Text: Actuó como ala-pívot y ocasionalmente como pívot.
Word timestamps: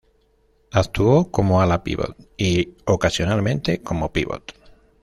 Actuó 0.71 1.29
como 1.29 1.61
ala-pívot 1.61 2.17
y 2.35 2.69
ocasionalmente 2.87 3.83
como 3.83 4.11
pívot. 4.11 4.55